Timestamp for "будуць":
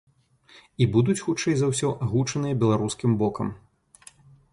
0.95-1.19